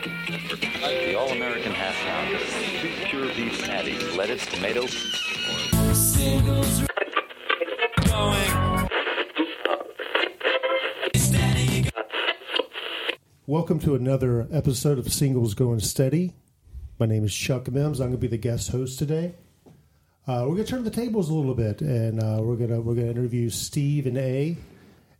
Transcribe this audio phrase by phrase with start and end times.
[0.00, 2.38] The All American Half Pound.
[2.80, 4.86] Two pure beef patties, lettuce, tomato.
[13.48, 16.34] Welcome to another episode of Singles Going Steady.
[17.00, 17.98] My name is Chuck Mims.
[17.98, 19.34] I'm going to be the guest host today.
[20.28, 22.80] Uh, we're going to turn the tables a little bit, and uh, we're going to
[22.80, 24.56] we're going to interview Steve and A,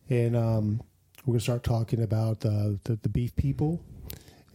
[0.08, 0.82] and um,
[1.26, 3.82] we're going to start talking about uh, the the Beef People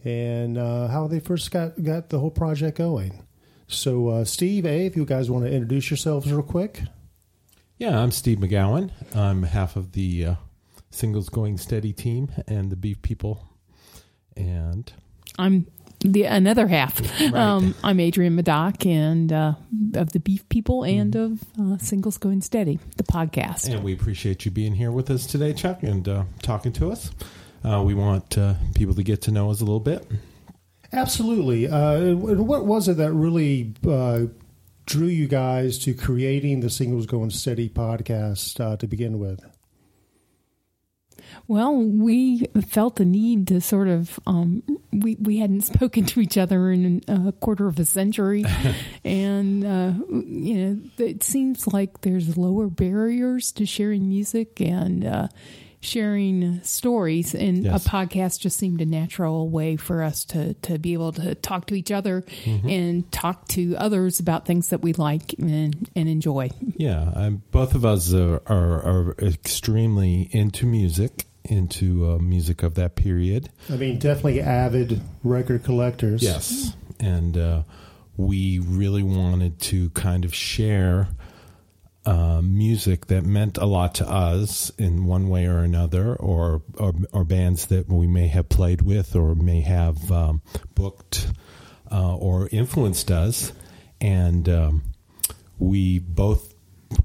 [0.04, 3.24] and uh, how they first got got the whole project going.
[3.66, 6.82] So, uh, Steve, A, if you guys want to introduce yourselves real quick.
[7.78, 8.90] Yeah, I'm Steve McGowan.
[9.14, 10.34] I'm half of the uh,
[10.90, 13.48] Singles Going Steady team and the Beef People.
[14.36, 14.92] And
[15.38, 15.66] I'm
[16.00, 17.00] the another half.
[17.32, 19.54] Um, I'm Adrienne Meddock and uh,
[19.94, 23.72] of the Beef People and of uh, Singles Going Steady, the podcast.
[23.72, 27.10] and we appreciate you being here with us today, Chuck, and uh, talking to us.
[27.64, 30.06] Uh, we want uh, people to get to know us a little bit.
[30.92, 31.66] Absolutely.
[31.66, 34.20] Uh, what was it that really uh,
[34.86, 39.44] drew you guys to creating the Singles Going Steady podcast uh, to begin with?
[41.48, 46.38] Well, we felt the need to sort of um, we we hadn't spoken to each
[46.38, 48.44] other in a quarter of a century,
[49.04, 55.28] and uh, you know it seems like there's lower barriers to sharing music and uh,
[55.84, 57.86] sharing stories, and Yes.
[57.86, 61.66] a podcast just seemed a natural way for us to to be able to talk
[61.66, 66.50] to each other and talk to others about things that we like and and enjoy.
[66.76, 72.74] Yeah, um, both of us are, are, are extremely into music, into uh, music of
[72.74, 73.50] that period.
[73.70, 76.22] I mean, definitely avid record collectors.
[76.22, 76.74] Yes.
[77.00, 77.62] And uh,
[78.16, 81.08] we really wanted to kind of share
[82.06, 86.92] uh, music that meant a lot to us in one way or another, or, or,
[87.12, 90.42] or bands that we may have played with or may have um,
[90.74, 91.32] booked
[91.90, 93.52] uh, or influenced us.
[94.00, 94.82] And um,
[95.58, 96.54] we both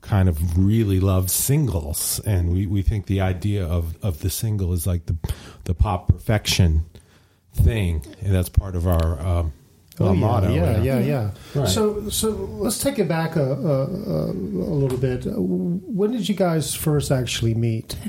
[0.01, 2.19] kind of really love singles.
[2.25, 5.15] And we, we think the idea of, of the single is like the,
[5.63, 6.85] the pop perfection
[7.53, 8.05] thing.
[8.21, 9.19] And that's part of our.
[9.19, 9.53] Um,
[9.99, 10.53] Oh, our yeah, motto.
[10.53, 11.31] yeah, yeah, yeah.
[11.55, 11.67] Right.
[11.67, 15.25] So, so let's take it back a, a, a, a little bit.
[15.27, 17.95] When did you guys first actually meet?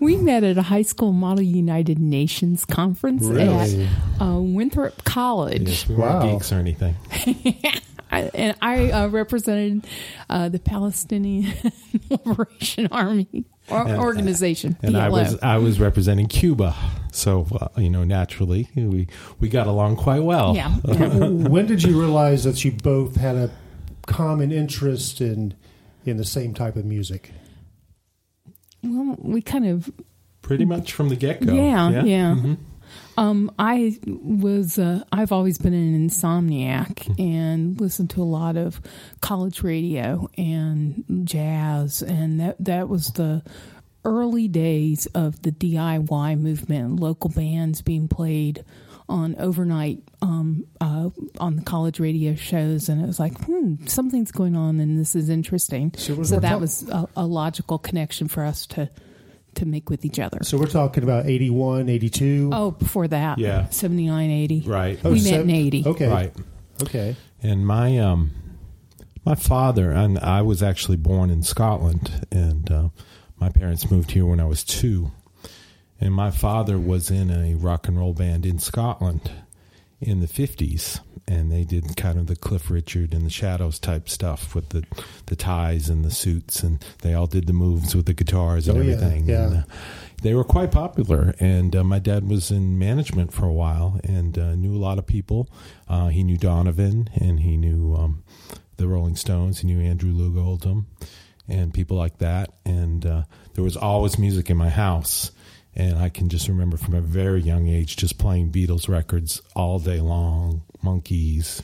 [0.00, 3.84] We met at a high school Model United Nations conference Really?
[3.84, 5.68] at uh, Winthrop College.
[5.68, 6.32] Yes, we weren't Wow.
[6.34, 6.94] geeks or anything.
[8.12, 9.84] I, and I uh, represented
[10.30, 11.52] uh, the Palestinian
[12.10, 14.76] Liberation Army or, And- organization.
[14.82, 16.74] And I was I was representing Cuba,
[17.12, 19.08] so uh, you know naturally we
[19.40, 20.54] we got along quite well.
[20.54, 20.70] yeah.
[20.84, 23.50] when did you realize that you both had a
[24.06, 25.54] common interest in
[26.04, 27.32] in the same type of music?
[28.82, 29.90] well, we kind of
[30.42, 31.52] pretty much from the get go.
[31.52, 32.34] Yeah, yeah.
[32.36, 32.56] Mhm.
[33.18, 38.80] Um, I was uh, I've always been an insomniac and listened to a lot of
[39.20, 43.42] college radio and jazz, and that that was the
[44.04, 47.00] early days of the DIY movement.
[47.00, 48.64] Local bands being played
[49.08, 51.08] on overnight um, uh,
[51.38, 55.14] on the college radio shows, and it was like, hmm, something's going on, and this
[55.16, 55.92] is interesting.
[55.96, 58.90] So So, we're- we're that was a, a logical connection for us to
[59.56, 60.38] to make with each other.
[60.42, 62.50] So we're talking about 81, 82?
[62.52, 63.68] Oh, before that, Yeah.
[63.70, 64.60] 79, 80.
[64.66, 64.98] Right.
[65.04, 65.84] Oh, we met in 80.
[65.86, 66.08] Okay.
[66.08, 66.32] Right.
[66.82, 67.16] Okay.
[67.42, 68.30] And my um
[69.24, 72.88] my father and I was actually born in Scotland, and uh,
[73.38, 75.10] my parents moved here when I was two.
[76.00, 79.30] And my father was in a rock and roll band in Scotland
[80.00, 84.08] in the fifties, and they did kind of the Cliff Richard and the Shadows type
[84.08, 84.84] stuff with the
[85.26, 88.76] the ties and the suits, and they all did the moves with the guitars and
[88.76, 89.26] Oh, everything.
[89.28, 89.44] yeah.
[89.46, 89.62] And, uh,
[90.22, 94.38] they were quite popular, and uh, my dad was in management for a while and
[94.38, 95.48] uh, knew a lot of people.
[95.88, 98.24] Uh, he knew Donovan, and he knew um,
[98.78, 99.58] the Rolling Stones.
[99.60, 100.86] He knew Andrew Loog Oldham,
[101.48, 102.50] and people like that.
[102.64, 103.22] And uh,
[103.54, 105.30] there was always music in my house.
[105.78, 109.78] And I can just remember from a very young age just playing Beatles records all
[109.78, 111.60] day long, Monkees,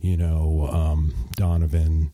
[0.00, 2.10] you know, um, Donovan.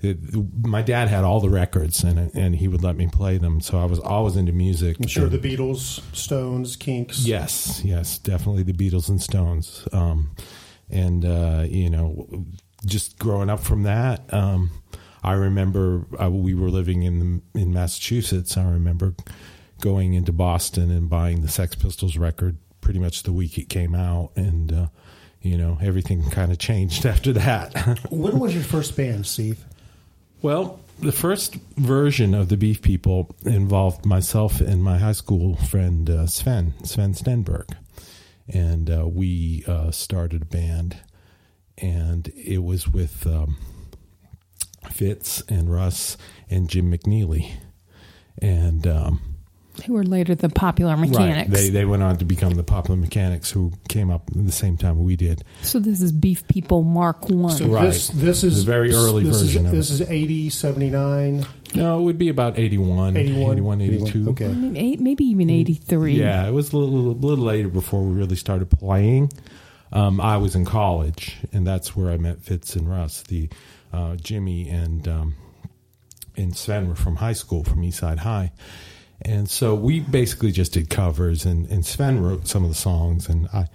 [0.00, 0.18] It,
[0.64, 3.60] my dad had all the records, and and he would let me play them.
[3.60, 4.98] So I was always into music.
[5.00, 7.26] I'm sure And- the Beatles, Stones, Kinks.
[7.26, 9.88] Yes, yes, definitely the Beatles and Stones.
[9.92, 10.30] Um,
[10.90, 12.28] and uh, you know,
[12.84, 14.70] just growing up from that, um,
[15.24, 18.56] I remember uh, we were living in in Massachusetts.
[18.56, 19.14] I remember
[19.80, 23.94] going into Boston and buying the Sex Pistols record pretty much the week it came
[23.94, 24.86] out, and uh,
[25.42, 27.98] you know, everything kind of changed after that.
[28.10, 29.64] When was your first band, Steve?
[30.42, 36.08] Well, the first version of the Beef People involved myself and my high school friend
[36.08, 37.74] uh, Sven, Sven Stenberg.
[38.48, 40.98] and uh, we uh, started a band,
[41.78, 43.56] and it was with um,
[44.90, 46.16] Fitz and Russ
[46.48, 47.52] and Jim McNeely,
[48.40, 48.86] and.
[48.86, 49.35] Um,
[49.84, 51.48] Who were later the popular mechanics.
[51.48, 51.50] Right.
[51.50, 54.76] They they went on to become the Popular Mechanics, who came up at the same
[54.76, 55.44] time we did.
[55.62, 57.52] so this is Beef People Mark One.
[57.54, 57.84] So Right.
[57.86, 61.98] this this is The very early this version Is, of this is 80, 79, No,
[61.98, 64.30] it would be about 81, 81, 81 82.
[64.30, 64.46] Okay.
[64.46, 66.14] I mean, eight, maybe even eighty three.
[66.14, 69.30] Yeah, it was a little, little later before we really started playing.
[69.92, 73.22] Um, I was in college, and that's where I met Fitz and Russ.
[73.22, 73.48] The
[73.92, 75.34] uh, Jimmy and um,
[76.36, 78.52] and Sven were from high school, from Eastside High,
[79.22, 81.44] and so we basically just did covers.
[81.44, 83.66] And, and Sven wrote some of the songs, and I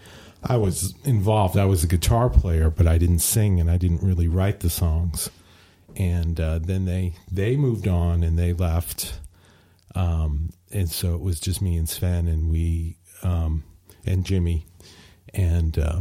[0.44, 1.58] I was involved.
[1.58, 4.70] I was a guitar player, but I didn't sing, and I didn't really write the
[4.70, 5.30] songs.
[5.96, 9.20] And uh, then they they moved on, and they left
[9.96, 13.64] um, and so it was just me and Sven and we um,
[14.06, 14.66] and Jimmy,
[15.34, 16.00] and uh,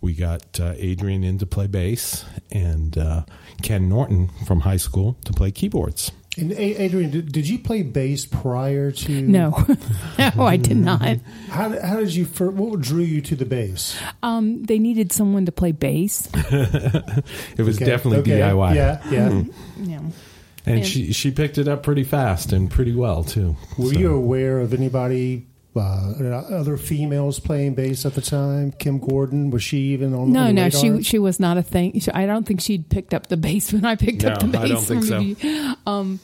[0.00, 3.24] we got uh, Adrienne in to play bass and uh,
[3.62, 6.12] Ken Norton from high school to play keyboards.
[6.38, 9.22] And A- Adrienne, did, did you play bass prior to?
[9.22, 9.50] No,
[10.18, 10.84] no, I did mm-hmm.
[10.84, 11.18] not.
[11.48, 12.26] How, how did you?
[12.26, 13.98] fir- What drew you to the bass?
[14.22, 16.28] Um, they needed someone to play bass.
[16.34, 19.28] It was Okay, definitely okay, DIY, Yeah, yeah.
[19.28, 19.40] Hmm.
[19.40, 19.90] Mm-hmm.
[19.90, 19.98] Yeah.
[19.98, 20.12] and
[20.66, 23.56] And- she she picked it up pretty fast and pretty well too.
[23.78, 25.46] Were So- you aware of anybody?
[25.76, 28.72] Uh, other females playing bass at the time.
[28.72, 30.32] Kim Gordon was she even on?
[30.32, 30.80] No, on the no, radar?
[30.80, 32.00] she she was not a thing.
[32.00, 34.62] She, I don't think she'd picked up the bass when I picked up the bass.
[34.62, 35.34] I don't think so.
[35.34, 35.74] so.
[35.86, 36.20] Um,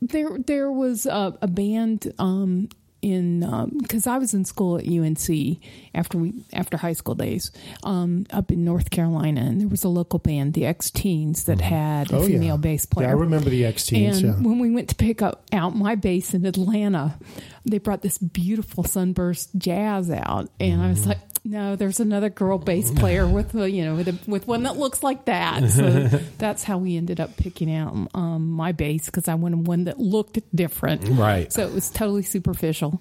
[0.00, 2.68] there there was a, a band um,
[3.02, 3.40] in
[3.80, 5.58] because I was in school at UNC
[5.94, 7.50] after we after high school days
[7.84, 11.60] um, up in North Carolina, and there was a local band, the X Teens, that
[11.60, 12.56] had a Oh, female yeah.
[12.56, 13.08] bass Yeah, player.
[13.08, 14.18] I remember the X Teens.
[14.22, 14.48] And Yeah.
[14.48, 17.18] when we went to pick up out my bass in Atlanta,
[17.64, 21.08] they brought this beautiful sunburst jazz out, and I was Mm-hmm.
[21.10, 24.62] like, "No, there's another girl bass player with a, you know with a, with one
[24.64, 26.08] that looks like that." So
[26.38, 29.98] that's how we ended up picking out um, my bass because I wanted one that
[29.98, 31.08] looked different.
[31.08, 31.52] Right.
[31.52, 33.00] So it was totally superficial.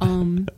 [0.00, 0.48] Um,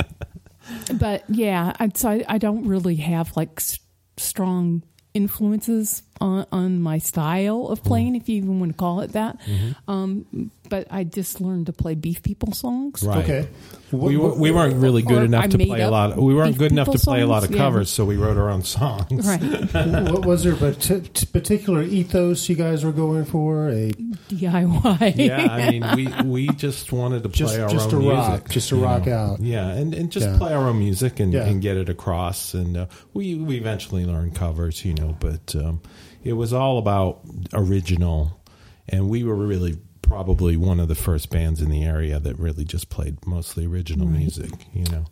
[0.95, 3.79] but yeah, I, so I, I don't really have like s-
[4.17, 4.83] strong
[5.15, 9.39] influences on, on my style of playing, if you even want to call it that.
[9.89, 13.03] Um, but I just learned to play Beef People songs.
[13.03, 13.19] Right.
[13.25, 13.49] Okay.
[13.93, 16.17] We, What- we weren't really good Or enough I to play a up lot.
[16.17, 17.63] We weren't good enough to People play a lot of songs, yeah.
[17.65, 19.27] covers, so we wrote our own songs.
[19.27, 19.43] Right.
[20.11, 23.69] what was there a t- t- particular ethos you guys were going for?
[23.69, 23.91] A
[24.31, 25.17] DIY.
[25.17, 25.85] yeah, I mean,
[26.25, 28.77] we we just wanted to play Just- our just own to rock, music, just to
[28.77, 29.13] rock know.
[29.17, 29.41] out.
[29.41, 30.39] Yeah, and, and just Yeah.
[30.39, 31.47] play our own music and, Yeah.
[31.47, 32.55] and get it across.
[32.55, 35.81] And uh, we we eventually learned covers, you know, but um,
[36.23, 37.21] it was all about
[37.53, 38.41] original,
[38.89, 39.79] and we were really
[40.15, 44.09] probably one of the first bands in the area that really just played mostly original
[44.09, 45.05] music, you know.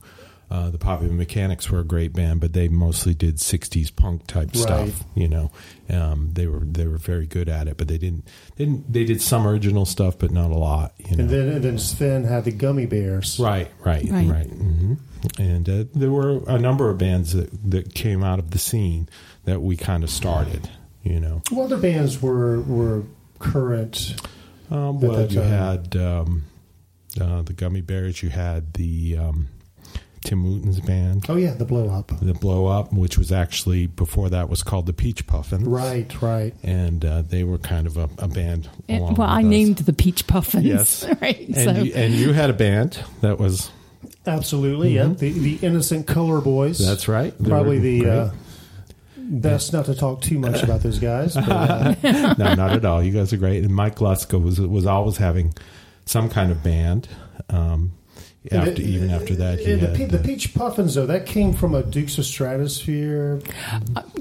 [0.51, 4.49] Uh, the Popular Mechanics were a great band, but they mostly did '60s punk type
[4.55, 4.57] Right.
[4.57, 5.05] stuff.
[5.15, 5.51] You know,
[5.91, 8.25] um, they were they were very good at it, but they didn't,
[8.57, 10.95] they didn't they did some original stuff, but not a lot.
[10.99, 13.39] You know, and then and then Sven had the Gummy Bears.
[13.39, 14.27] Right, right, Right.
[14.29, 14.47] right.
[14.47, 14.95] hmm
[15.39, 19.09] And uh, there were a number of bands that, that came out of the scene
[19.45, 20.69] that we kind of started.
[21.05, 23.03] You know, What other bands were were
[23.39, 24.15] current?
[24.71, 26.45] Um, well, that you had um,
[27.21, 28.23] uh, the Gummy Bears.
[28.23, 29.49] You had the um,
[30.25, 32.13] Tim Wooten's band, Oh yeah, the Blow Up.
[32.21, 35.65] the Blow Up, which was actually before that was called the Peach Puffins.
[35.65, 36.55] Right, right.
[36.63, 38.69] and uh, they were kind of a, a band.
[38.89, 39.45] And- along well, with I us.
[39.45, 40.65] named the Peach Puffins.
[40.65, 41.05] Yes.
[41.21, 41.49] right.
[41.49, 43.71] And, so you, and you had a band that was.
[44.27, 44.95] Absolutely.
[44.95, 46.79] Yeah, the the Innocent Color Boys.
[46.79, 46.91] Mm-hmm.
[46.91, 47.35] That's right.
[47.39, 48.31] They probably the uh,
[49.29, 51.35] best not to talk too much about those guys.
[51.35, 51.95] But, uh,
[52.39, 53.03] no, not at all.
[53.03, 53.63] You guys are great.
[53.65, 55.55] And Mike Lusko was was always having
[56.05, 57.09] some kind of band.
[57.51, 57.93] Um,
[58.51, 61.27] after the- even after that, he the, had, Pe- the uh, Peach Puffins though that
[61.27, 63.45] came from a Dukes of Stratosphear.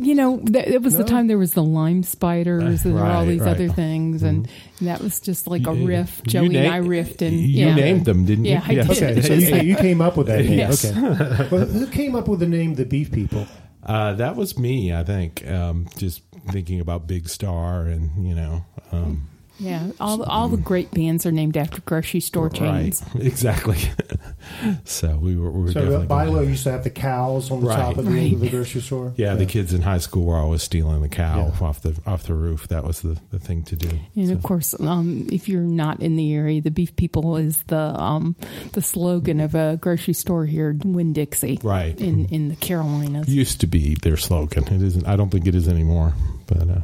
[0.01, 1.03] you know, th- it was No?
[1.03, 3.51] the time there was the lime spiders and there were all Right, these right.
[3.51, 4.49] other things, and,
[4.79, 6.21] and that was just like a You- riff.
[6.23, 7.75] Joey na- and I riffed, and you yeah.
[7.75, 8.51] named them, didn't you?
[8.53, 8.89] Yeah, I did.
[8.91, 10.57] Okay, so you, you came up with that name.
[10.59, 10.83] Yes.
[10.85, 13.45] Okay, well, who came up with the name the Beef People?
[13.87, 15.47] Uh, that was me, I think.
[15.47, 19.29] Um, just thinking about Big Star and you know, um,
[19.59, 23.03] Yeah, all all the great bands are named after grocery store chains.
[23.15, 23.77] right, exactly.
[24.85, 26.07] so we were, we were So uh, definitely.
[26.07, 27.75] Bi-Lo going- used to have the cows on the Right.
[27.77, 28.39] top of the, Right.
[28.39, 29.13] the grocery store.
[29.17, 31.65] yeah, the kids in high school were always stealing the cow Yeah.
[31.67, 32.67] off the off the roof.
[32.67, 33.89] That was the, the thing to do.
[34.15, 37.57] And So- of course, um, if you're not in the area, the Beef People is
[37.67, 38.35] the um,
[38.73, 41.99] the slogan of a grocery store here, Winn Dixie, Right.
[41.99, 43.27] in in the Carolinas.
[43.27, 44.65] used to be their slogan.
[44.67, 45.07] It isn't.
[45.07, 46.13] I don't think it is anymore.
[46.47, 46.81] But uh,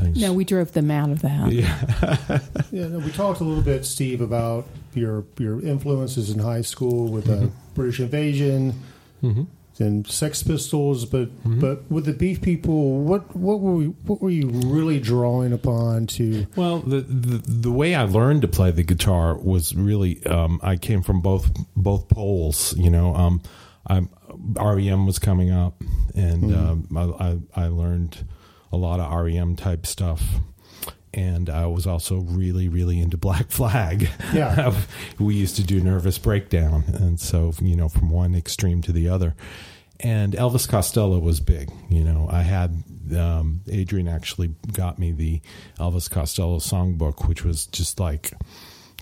[0.00, 1.52] I think no, we drove them out of that.
[1.52, 2.38] yeah,
[2.72, 7.08] Yeah, no, we talked a little bit, Steve, about your your influences in high school
[7.08, 7.48] with uh, Mm-hmm.
[7.74, 8.74] British Invasion,
[9.78, 11.60] and Sex Pistols, but Mm-hmm.
[11.60, 16.06] but with the Beef People, what what were we, what were you really drawing upon
[16.08, 16.46] to?
[16.56, 20.76] Well, the, the the way I learned to play the guitar was really um, I
[20.76, 22.76] came from both both poles.
[22.76, 23.40] You know, um,
[23.88, 24.02] I
[24.56, 25.82] REM was coming up,
[26.14, 27.28] and um, I,
[27.62, 28.24] I I learned
[28.72, 30.22] a lot of REM type stuff.
[31.12, 34.08] And I was also really, really into Black Flag.
[34.32, 34.74] Yeah.
[35.18, 39.08] we used to do Nervous Breakdown, and so you know, from one extreme to the
[39.08, 39.34] other.
[40.02, 41.70] And Elvis Costello was big.
[41.90, 42.82] You know, I had
[43.14, 45.40] um, Adrienne actually got me the
[45.78, 48.32] Elvis Costello songbook, which was just like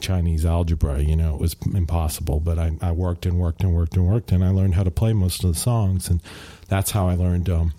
[0.00, 1.00] Chinese algebra.
[1.00, 2.40] You know, it was impossible.
[2.40, 4.90] But I, I worked and worked and worked and worked, and I learned how to
[4.90, 6.22] play most of the songs, and
[6.68, 7.74] that's how I learned um,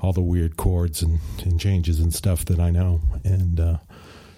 [0.00, 3.00] all the weird chords and, and changes and stuff that I know.
[3.24, 3.76] And uh,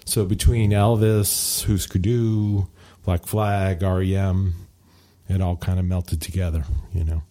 [0.05, 2.67] so between Elvis, Hüsker Dü,
[3.05, 4.53] Black Flag, REM,
[5.29, 6.65] it all kind of melted together.
[6.93, 7.23] You know.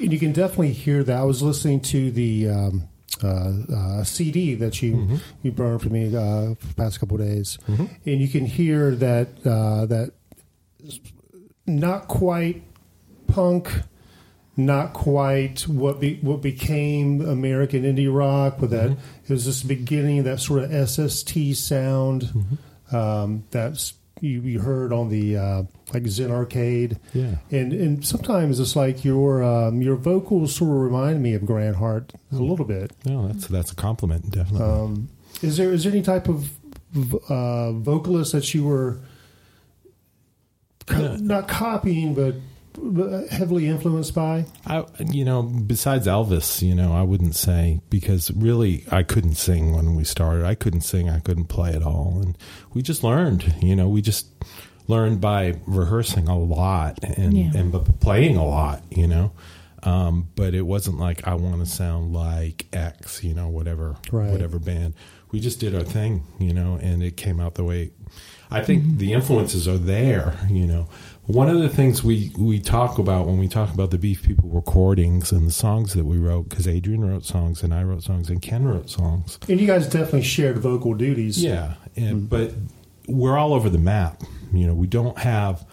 [0.00, 1.16] And you can definitely hear that.
[1.18, 2.88] I was listening to the um,
[3.22, 5.16] uh, uh, CD that you Mm-hmm.
[5.42, 7.88] you burned for me uh, for the past couple of days, and
[8.20, 10.12] you can hear that uh, that
[11.66, 12.62] not quite
[13.26, 13.70] punk,
[14.58, 19.00] not quite what be, what became American indie rock, but that Mm-hmm.
[19.24, 22.96] it was this beginning of that sort of SST sound Mm-hmm.
[22.96, 25.62] um, that's you, you heard on the uh,
[25.94, 26.98] like Zen Arcade.
[27.14, 27.36] Yeah.
[27.52, 31.76] And and sometimes it's like your um, your vocals sort of remind me of Grant
[31.76, 32.90] Hart a little bit.
[33.06, 34.66] No, that's that's a compliment, definitely.
[34.66, 35.08] Um,
[35.40, 36.50] is there is there any type of
[37.30, 38.98] uh, vocalist that you were
[40.86, 42.34] co- not copying but
[43.30, 44.46] heavily influenced by?
[44.66, 49.74] I, you know, besides Elvis, you know, I wouldn't say because really I couldn't sing
[49.74, 50.44] when we started.
[50.44, 51.08] I couldn't sing.
[51.08, 52.36] I couldn't play at all, and
[52.74, 53.54] we just learned.
[53.60, 54.26] You know, we just
[54.86, 57.50] learned by rehearsing a lot and Yeah.
[57.54, 58.82] and playing a lot.
[58.90, 59.32] You know,
[59.82, 63.22] um, but it wasn't like I want to sound like X.
[63.24, 64.30] You know, whatever Right.
[64.30, 64.94] whatever band.
[65.30, 66.22] We just did our thing.
[66.38, 67.90] You know, and it came out the way.
[68.50, 70.34] I think the influences are there.
[70.48, 70.88] You know,
[71.28, 74.48] one of the things we we talk about when we talk about the Beef People
[74.48, 78.30] recordings and the songs that we wrote, because Adrienne wrote songs and I wrote songs
[78.30, 79.38] and Ken wrote songs.
[79.46, 81.42] And you guys definitely shared vocal duties.
[81.42, 82.26] Yeah, and mm-hmm.
[82.26, 82.54] but
[83.06, 84.22] we're all over the map.
[84.54, 85.66] You know, we don't have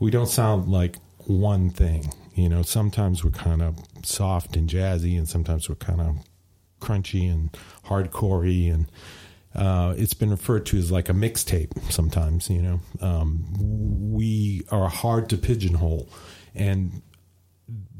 [0.00, 2.12] we don't sound like one thing.
[2.34, 6.16] You know, sometimes we're kind of soft and jazzy, and sometimes we're kind of
[6.80, 8.90] crunchy and hardcorey, and
[9.54, 11.70] uh, it's been referred to as like a mixtape.
[11.90, 13.44] Sometimes, you know, um,
[14.12, 16.08] we are hard to pigeonhole,
[16.54, 17.02] and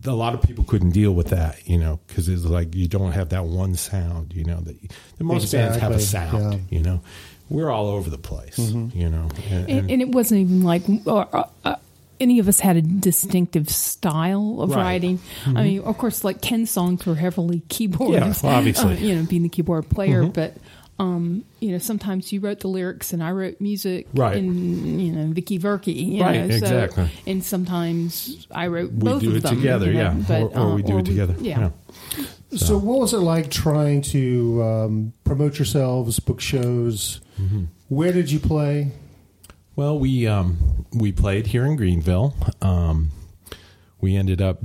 [0.04, 3.12] a lot of people couldn't deal with that, you know, because it's like you don't
[3.12, 4.60] have that one sound, you know.
[4.60, 4.80] That,
[5.18, 6.78] that most bands have a sound, yeah.
[6.78, 7.02] you know.
[7.50, 9.28] We're all over the place, you know.
[9.50, 11.76] And, and, and it wasn't even like or, uh, uh,
[12.20, 14.76] any of us had a distinctive style of Right.
[14.76, 15.20] writing.
[15.46, 18.96] I mean, of course, like Ken's songs were heavily keyboard, Yeah, well, obviously.
[18.96, 20.54] uh, you know, being the keyboard player, but.
[21.00, 24.36] Um, you know, sometimes you wrote the lyrics and I wrote music, Right.
[24.36, 27.10] And you know, Vicky Verky, you Right, know, so- exactly.
[27.26, 30.42] And sometimes I wrote we both do of it them together, you know, yeah, but,
[30.42, 31.70] or, or uh, we do it together, yeah.
[32.56, 37.20] So, what was it like trying to um, promote yourselves, book shows?
[37.40, 37.64] Mm-hmm.
[37.88, 38.92] Where did you play?
[39.76, 42.34] Well, we um, we played here in Greenville.
[42.62, 43.10] Um,
[44.00, 44.64] we ended up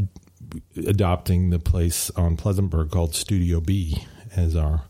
[0.78, 4.84] adopting the place on Pleasantburg called Studio B as our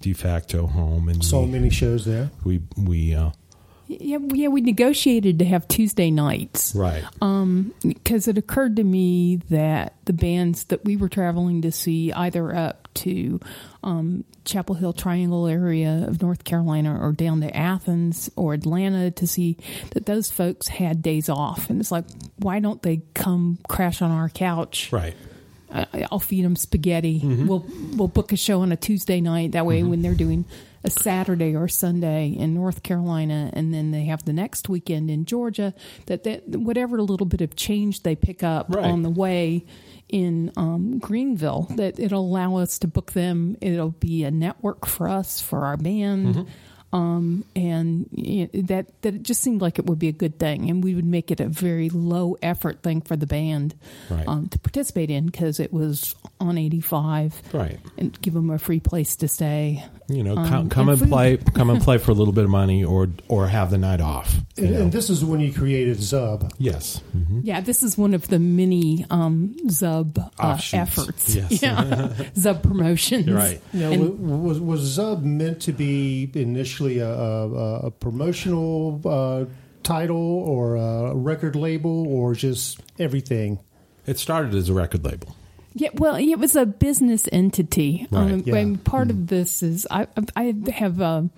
[0.00, 2.30] de facto home, and So we, many shows there.
[2.44, 3.30] we we uh,
[3.88, 6.74] Yeah, yeah, we negotiated to have Tuesday nights.
[6.74, 7.02] right.
[7.82, 12.54] because it occurred to me that the bands that we were traveling to see either
[12.54, 13.40] up to
[13.82, 19.26] um, Chapel Hill Triangle area of North Carolina or down to Athens or Atlanta to
[19.26, 19.56] see
[19.92, 22.04] that those folks had days off, and it's like,
[22.38, 24.90] why don't they come crash on our couch?
[24.92, 25.14] Right.
[25.72, 27.20] I, I'll feed them spaghetti.
[27.20, 27.46] Mm-hmm.
[27.46, 29.52] We'll we'll book a show on a Tuesday night.
[29.52, 30.44] That way, when they're doing
[30.84, 35.24] a Saturday or Sunday in North Carolina, and then they have the next weekend in
[35.24, 35.74] Georgia,
[36.06, 38.84] that that whatever little bit of change they pick up Right.
[38.84, 39.64] on the way
[40.08, 43.56] in um, Greenville, that it'll allow us to book them.
[43.60, 46.34] It'll be a network for us for our band.
[46.34, 46.50] Mm-hmm.
[46.90, 50.38] Um, and you know, that that it just seemed like it would be a good
[50.38, 53.74] thing, and we would make it a very low effort thing for the band
[54.08, 54.26] Right.
[54.26, 57.78] um, to participate in because it was on 85 Right.
[57.98, 59.84] and give them a free place to stay.
[60.08, 62.44] You know, Um, come, come and and play, come and play for a little bit
[62.44, 64.40] of money, or or have the night off.
[64.56, 66.50] And, and this is when you created Zub.
[66.58, 67.02] yes.
[67.12, 71.34] hmm Yeah, this is one of the many um, Zub uh, efforts.
[71.34, 71.60] Yes.
[71.62, 71.82] Yeah,
[72.34, 73.28] Zub promotions.
[73.30, 73.60] Right.
[73.74, 79.44] Now, And- was was Zub meant to be initially a, a, a promotional uh,
[79.82, 83.58] title or a record label or just everything?
[84.06, 85.36] It started as a record label.
[85.74, 88.06] Yeah, well, it was a business entity.
[88.10, 88.56] Right, um, yeah.
[88.56, 91.28] and part of this is I I have a,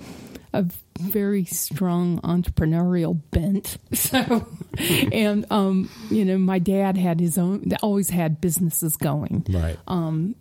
[0.52, 0.66] a
[0.98, 3.76] very strong entrepreneurial bent.
[3.94, 4.46] So,
[5.12, 9.44] and um, you know, my dad had his own, always had businesses going.
[9.48, 9.76] Right.
[9.86, 10.36] Um,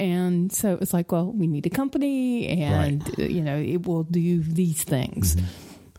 [0.00, 3.86] and so it was like, well, we need a company, and uh, you know, it
[3.86, 5.36] will do these things.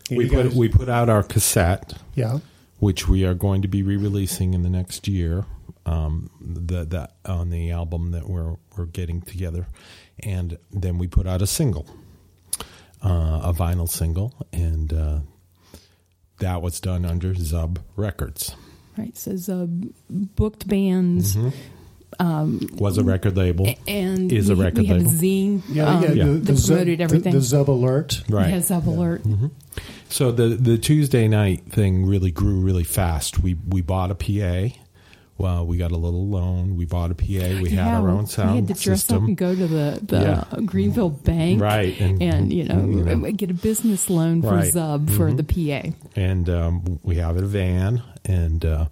[0.10, 2.39] And we put guys- we put out our cassette, yeah.
[2.79, 5.46] which we are going to be re-releasing in the next year.
[5.86, 9.67] Um, the that on the album that we're we're getting together,
[10.19, 11.88] and then we put out a single,
[13.03, 15.20] uh, a vinyl single, and uh,
[16.39, 18.56] that was done under Zub Records.
[18.98, 19.18] Right.
[19.18, 19.32] So,
[19.63, 19.65] uh,
[20.10, 21.38] booked bands.
[22.20, 25.12] Was a record label, And Is a record we had label.
[25.12, 26.24] a zine Yeah, um, yeah, Yeah.
[26.25, 27.34] The, the, Zub- promoted the- everything.
[27.34, 28.24] The, Zub Alert.
[28.29, 28.48] right?
[28.48, 29.22] It has Up Alert.
[30.10, 33.39] So the the Tuesday night thing really grew really fast.
[33.39, 34.75] We we bought a PA.
[35.39, 36.75] Well, we got a little loan.
[36.75, 37.62] We bought a PA.
[37.63, 39.24] We had our own sound We had to dress system.
[39.24, 40.62] up and go to the, the Yeah.
[40.65, 41.62] Greenville Bank.
[41.62, 43.31] Right, and- And, you, know, you know.
[43.31, 44.74] get a business loan for Right.
[44.74, 45.93] Zub for the PA.
[46.15, 48.86] and um, we have a van, and uh,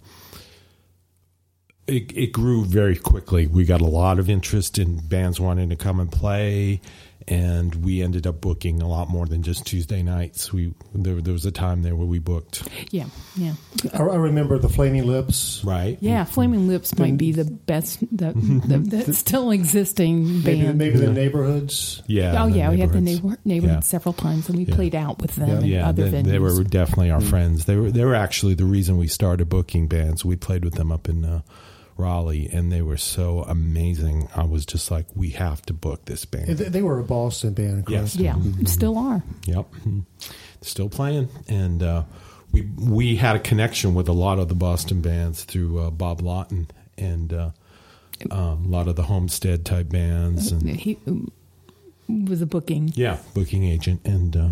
[1.86, 3.48] it it grew very quickly.
[3.48, 6.82] We got a lot of interest in bands wanting to come and play,
[7.28, 10.54] and we ended up booking a lot more than just Tuesday nights.
[10.54, 13.06] We there, there was a time there where we booked Yeah,
[13.36, 13.54] yeah.
[13.94, 15.62] I, I remember the Flaming Lips.
[15.66, 15.98] right.
[16.00, 16.32] Yeah, mm-hmm.
[16.34, 17.56] Flaming Lips might be the mm-hmm.
[17.66, 18.60] best, the, mm-hmm.
[18.60, 20.78] the, the still existing band.
[20.78, 22.02] maybe the neighborhoods.
[22.08, 22.44] Yeah.
[22.44, 23.82] oh, yeah, we had the neighbor, neighborhood Yeah.
[23.82, 24.76] several times, and we Yeah.
[24.76, 25.56] played out with them Yeah.
[25.58, 26.32] and yeah, other they, venues.
[26.32, 27.66] they were definitely our friends.
[27.66, 30.24] They were they were actually the reason we started booking bands.
[30.24, 31.42] We played with them up in uh,
[31.98, 34.28] Raleigh, and they were so amazing.
[34.36, 36.48] I was just like, we have to book this band.
[36.50, 37.90] They, they were a Boston band, correct?
[38.04, 38.16] Yes.
[38.16, 38.66] yeah, Mm-hmm.
[38.66, 39.24] still are.
[39.46, 39.68] Yep,
[40.62, 42.04] still playing, and uh,
[42.52, 46.22] we we had a connection with a lot of the Boston bands through uh, Bob
[46.22, 47.50] Lawton and uh,
[48.32, 50.98] um, a lot of the Homestead type bands, and He
[52.08, 52.92] was a booking.
[52.96, 54.50] yeah, booking agent, and uh,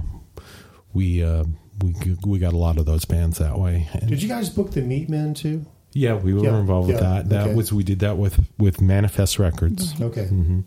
[0.93, 1.45] we uh,
[1.81, 3.87] we we got a lot of those bands that way.
[3.93, 5.65] And Did you guys book the Meatmen too?
[5.97, 7.29] Yeah, we were Yeah, involved with yeah, that.
[7.29, 7.55] That okay.
[7.55, 10.25] was we did that with with Manifest Records, Okay.
[10.25, 10.59] hmm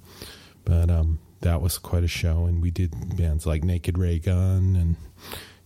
[0.64, 2.46] but um, that was quite a show.
[2.46, 4.96] And we did bands like Naked Raygun and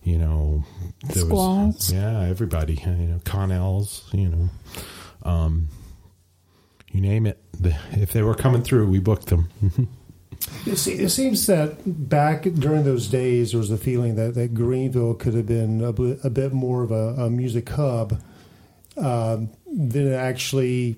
[0.03, 0.65] you know
[1.13, 1.75] there Squalls.
[1.75, 4.49] was yeah everybody you know Connells you know
[5.23, 5.69] um,
[6.91, 7.37] you name it.
[7.59, 9.47] The, if they were coming through, we booked them.
[10.65, 10.77] It,
[11.09, 11.77] seems that
[12.09, 15.93] back during those days, there was a feeling that, that Greenville could have been a,
[15.93, 18.21] bit- a bit more of a, a music hub
[18.97, 20.97] um, than it actually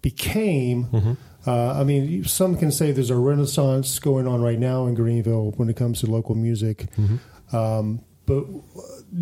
[0.00, 0.86] became.
[0.86, 1.12] Mm-hmm.
[1.46, 5.52] Uh, I mean, some can say there's a renaissance going on right now in Greenville
[5.56, 6.86] when it comes to local music.
[6.96, 7.56] Mm-hmm.
[7.56, 8.44] Um, but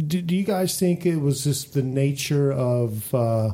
[0.07, 3.53] do, do you guys think it was just the nature of uh,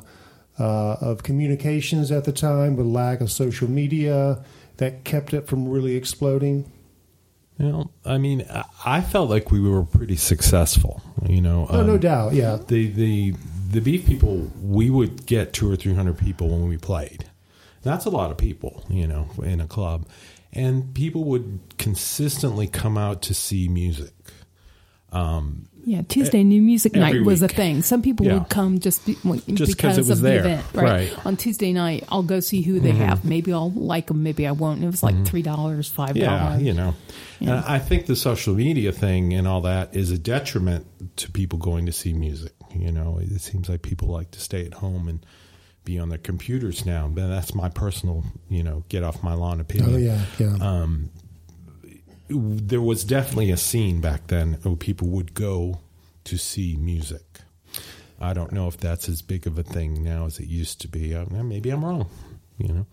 [0.59, 4.45] uh, of communications at the time, the lack of social media
[4.79, 6.71] that kept it from really exploding?
[7.59, 8.45] You know, I mean,
[8.85, 11.01] I- felt like we were pretty successful.
[11.27, 12.35] You know, No, no um, doubt.
[12.35, 13.35] Yeah, the the
[13.71, 17.25] the beef people we would get two or three hundred people when we played
[17.83, 20.07] that's a lot of people you know in a club
[20.53, 24.13] and people would consistently come out to see music
[25.89, 27.83] Yeah, Tuesday New Music Night was a thing.
[27.83, 28.35] Some people Yeah.
[28.39, 30.43] would come just, be, Just 'cause because it was of there.
[30.43, 30.83] the event, right?
[30.85, 31.11] Right.
[31.11, 31.29] Mm-hmm.
[31.29, 33.25] On Tuesday night, I'll go see who they have.
[33.25, 34.83] Maybe I'll like them, maybe I won't.
[34.83, 36.61] It was like three dollars, five dollars.
[36.61, 36.95] yeah you know
[37.39, 37.59] Yeah.
[37.59, 40.87] and i think the social media thing and all that is a detriment
[41.19, 44.65] to people going to see music you know it seems like people like to stay
[44.67, 45.25] at home and
[45.85, 49.61] be on their computers now but that's my personal you know get off my lawn
[49.61, 50.57] opinion oh yeah, yeah.
[50.61, 51.11] Um,
[52.29, 55.81] there was definitely a scene back then where people would go
[56.25, 57.23] to see music.
[58.21, 60.89] I don't know if that's as big of a thing now as it used to
[60.89, 61.15] be.
[61.15, 62.09] Uh, maybe I'm wrong.
[62.59, 62.87] You know,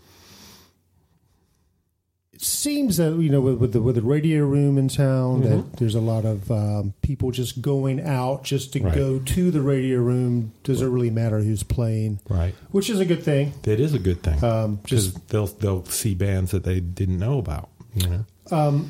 [2.38, 5.96] seems that you know with, with the with the radio room in town that there's
[5.96, 8.94] a lot of um, people just going out just to Right.
[8.96, 10.52] go to the radio room.
[10.64, 12.20] Does it really matter who's playing?
[12.30, 12.54] right?
[12.72, 13.54] Which is a good thing.
[13.64, 14.44] That is a good thing.
[14.44, 17.70] Um, just they'll they'll see bands that they didn't know about.
[17.96, 18.86] You know,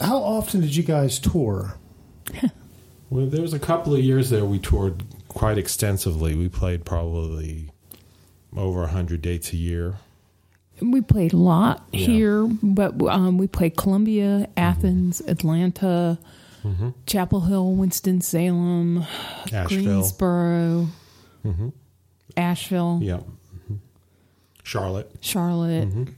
[0.00, 1.76] how often did you guys tour?
[3.10, 6.34] well, there was a couple of years there we toured quite extensively.
[6.34, 7.70] We played probably
[8.56, 9.96] over hundred dates a year.
[10.80, 12.06] We played a lot Yeah.
[12.06, 16.18] here, but um, we played Columbia, Athens, Atlanta,
[17.06, 19.04] Chapel Hill, Winston Salem.
[19.50, 20.88] Greensboro,
[22.36, 23.26] Asheville, Yep.
[23.70, 23.78] Mhm.
[24.62, 25.10] Charlotte.
[25.20, 26.08] Charlotte.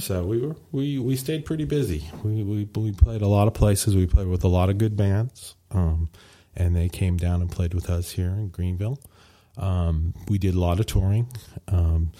[0.00, 2.04] so we were we we stayed pretty busy.
[2.24, 3.94] We we we played a lot of places.
[3.94, 6.08] We played with a lot of good bands, um,
[6.56, 8.98] and they came down and played with us here in Greenville.
[9.58, 11.26] Um, we did a lot of touring,
[11.68, 12.10] um,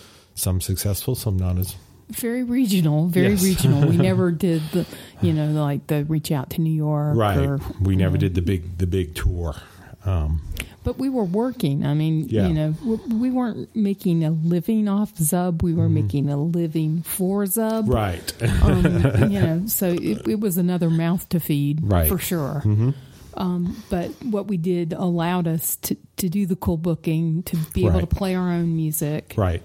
[0.42, 1.74] some successful, some not as.
[2.11, 3.42] Very regional, very Yes.
[3.44, 3.88] regional.
[3.88, 4.87] We never did the,
[5.22, 7.16] you know, like the reach out to New York.
[7.16, 7.38] Right.
[7.38, 8.20] Or, we never know.
[8.20, 9.55] did the big the big tour.
[10.05, 10.42] Um,
[10.85, 11.87] But we were working.
[11.87, 12.48] I mean, Yeah.
[12.48, 15.62] you know, we, we weren't making a living off Zub.
[15.62, 17.85] We were making a living for Zub.
[17.87, 17.92] Mm-hmm.
[17.92, 18.42] right.
[18.62, 22.09] Um, you know, so it, it was another mouth to feed, Right.
[22.09, 22.61] for sure.
[22.64, 22.90] hmm
[23.35, 27.87] Um, but what we did allowed us to, to do the cool booking, to be
[27.87, 29.35] able to play our own music.
[29.38, 29.62] Right.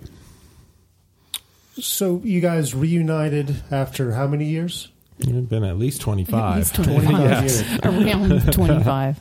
[1.80, 4.90] So you guys reunited after how many years?
[5.20, 6.58] It's been at least twenty At five.
[6.58, 7.42] least 25.
[7.42, 7.80] years.
[7.84, 9.20] Around 25.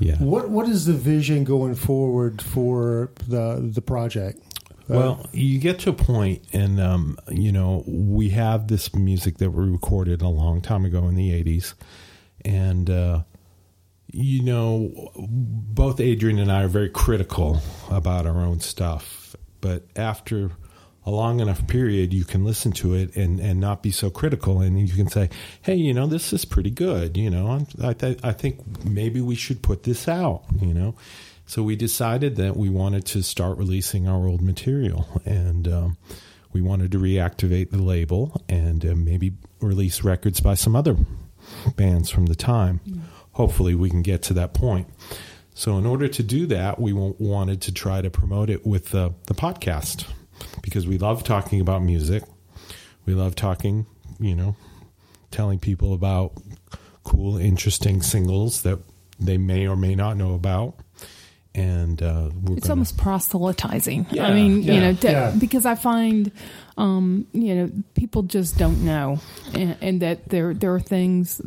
[0.00, 0.16] Yeah.
[0.18, 4.42] What What is the vision going forward for the the project?
[4.88, 9.38] Uh, Well, you get to a point, and um, you know we have this music
[9.38, 11.74] that we recorded a long time ago in the '80s,
[12.44, 13.22] and uh,
[14.12, 17.60] you know both Adrienne and I are very critical
[17.90, 19.36] about our own stuff.
[19.60, 20.50] But after
[21.06, 24.60] a long enough period, you can listen to it and, and not be so critical,
[24.60, 25.30] and you can say,
[25.62, 29.34] "Hey, you know, this is pretty good." You know, I th- I think maybe we
[29.34, 30.42] should put this out.
[30.60, 30.94] You know.
[31.46, 35.96] So we decided that we wanted to start releasing our old material, and um,
[36.52, 40.96] we wanted to reactivate the label and uh, maybe release records by some other
[41.76, 42.80] bands from the time.
[43.32, 44.86] Hopefully, we can get to that point.
[45.54, 49.10] So, in order to do that, we wanted to try to promote it with uh,
[49.26, 50.06] the podcast
[50.70, 52.22] because we love talking about music.
[53.04, 53.86] We love talking,
[54.20, 54.54] you know,
[55.32, 56.32] telling people about
[57.02, 58.78] cool, interesting singles that
[59.18, 60.74] they may or may not know about.
[61.52, 64.06] And uh, we're It's gonna- almost proselytizing.
[64.12, 65.34] Yeah, I mean, you know, to- yeah.
[65.36, 66.30] because I find,
[66.78, 69.18] um, you know, people just don't know,
[69.52, 71.40] and, and that there there are things.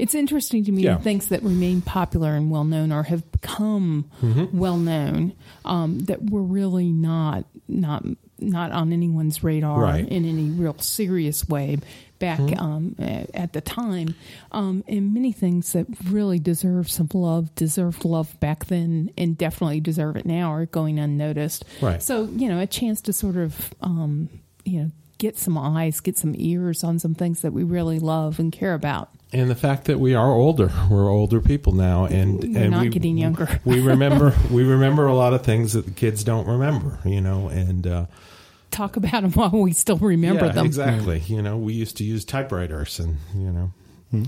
[0.00, 0.96] It's interesting to me Yeah.
[0.96, 4.58] the things that remain popular and well known or have become Mm-hmm.
[4.58, 5.34] well known
[5.64, 8.04] um, that were really not not
[8.40, 10.06] not on anyone's radar Right.
[10.08, 11.78] in any real serious way
[12.18, 12.60] back Mm-hmm.
[12.60, 14.14] um, at, at the time,
[14.52, 19.80] um, and many things that really deserve some love, deserved love back then, and definitely
[19.80, 21.64] deserve it now are going unnoticed.
[21.80, 22.02] Right.
[22.02, 24.28] So you know, a chance to sort of um,
[24.64, 28.38] you know get some eyes, get some ears on some things that we really love
[28.38, 29.08] and care about.
[29.32, 32.82] and the fact that we are older we're older people now and We're and not
[32.82, 33.60] we, getting younger.
[33.64, 37.48] we remember we remember a lot of things that the kids don't remember you know
[37.48, 38.06] and uh
[38.70, 40.66] Talk about them while we still remember yeah, them.
[40.66, 43.72] exactly you know we used to use typewriters and you know
[44.10, 44.24] Hmm.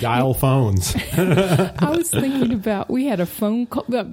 [0.00, 4.04] dial phones I was thinking about we had a phone call uh,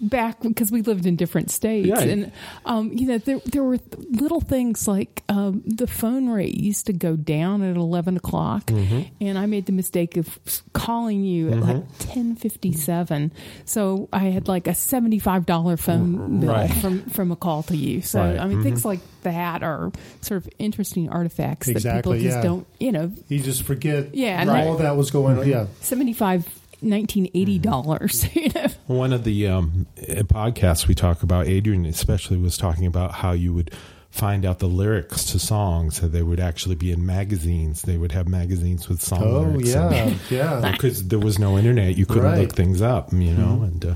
[0.00, 2.00] back because we lived in different states, Yeah.
[2.00, 2.32] and
[2.64, 3.78] um, you know there there were
[4.10, 9.02] little things like um, the phone rate used to go down at eleven o'clock, Mm-hmm.
[9.20, 10.38] and I made the mistake of
[10.72, 13.30] calling you at like ten fifty seven,
[13.64, 16.70] so I had like a seventy five dollar phone bill Right.
[16.82, 18.02] from from a call to you.
[18.02, 18.40] So Right.
[18.40, 22.42] I mean things like that are sort of interesting artifacts that people just yeah.
[22.42, 25.48] don't you know you just forget Yeah, and all that was going on.
[25.48, 25.66] Yeah.
[25.80, 26.46] 75
[26.80, 32.36] 1980 dollars you know one of the um uh, podcasts we talk about adrienne especially
[32.36, 33.72] was talking about how you would
[34.10, 38.10] find out the lyrics to songs that they would actually be in magazines they would
[38.10, 40.70] have magazines with song Oh lyrics yeah, yeah.
[40.72, 42.38] because there was no internet you couldn't Right.
[42.40, 43.64] look things up you know Mhm.
[43.64, 43.88] and uh,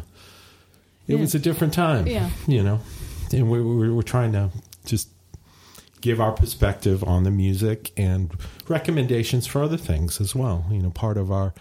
[1.08, 1.20] it Yeah.
[1.20, 2.30] was a different time Yeah.
[2.46, 2.80] you know
[3.32, 4.50] and we, we were trying to
[4.84, 5.08] just
[6.00, 8.32] give our perspective on the music and
[8.68, 11.52] recommendations for other things as well you know part of our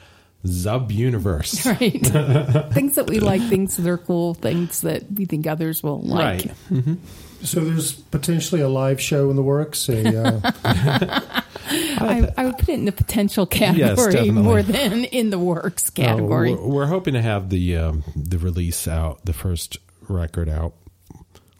[0.46, 1.92] zub universe right
[2.74, 6.52] things that we like things that are cool things that we think others will like
[6.78, 6.98] right
[7.44, 9.88] So there's potentially a live show in the works.
[9.88, 10.52] A, uh,
[11.70, 14.32] I, I would put it in the potential category definitely.
[14.32, 18.40] more than in the works Uh, category we're, we're hoping to have the um, the
[18.40, 20.74] release out, the first record out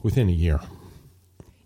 [0.02, 0.60] within a year.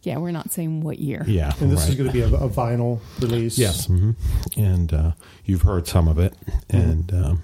[0.02, 2.50] Yeah we're not saying what year Yeah, and this is going to be a, a
[2.50, 3.58] vinyl release.
[3.58, 4.12] yes, hmm
[4.58, 5.12] and uh,
[5.46, 6.34] you've heard some of it,
[6.70, 7.42] and um,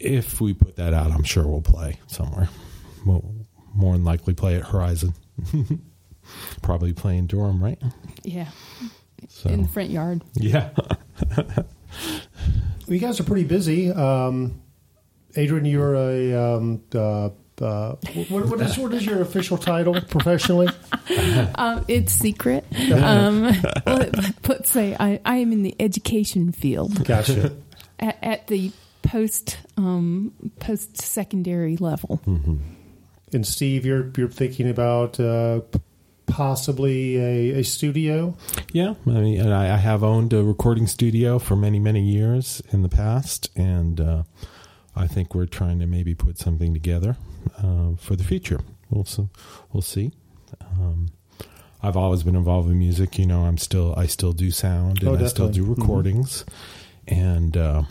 [0.00, 2.48] if we put that out, I'm sure we'll play somewhere.
[3.06, 3.24] We'll
[3.74, 5.14] more than likely play at Horizon.
[6.62, 7.80] Probably play in Durham, right?
[8.22, 8.48] yeah
[9.28, 10.70] So in the front yard yeah,
[12.86, 13.90] You guys are pretty busy.
[13.90, 14.60] Um,
[15.38, 16.34] Adrienne, you're a.
[16.34, 17.30] Um, uh,
[17.62, 17.96] uh,
[18.28, 20.68] what, what, is, what is your official title professionally?
[21.54, 23.42] um, it's secret um,
[23.86, 27.52] let, let's say I, I am in the education field Gotcha.
[27.98, 32.20] at, at the post um, post secondary level
[33.32, 35.60] And Steve, you're you're thinking about uh,
[36.26, 38.36] possibly a, a studio.
[38.72, 42.62] Yeah, I mean, and I, I have owned a recording studio for many, many years
[42.70, 44.22] in the past, and uh,
[44.96, 47.16] I think we're trying to maybe put something together.
[47.58, 48.60] uh, for the future.
[48.90, 49.06] We'll
[49.72, 50.12] we'll see.
[50.80, 51.08] Um,
[51.82, 53.18] I've always been involved in music.
[53.18, 55.64] You know, I'm still I still do sound and Oh, I still do.
[55.64, 55.76] Mhm.
[55.76, 56.44] recordings,
[57.06, 57.82] and uh,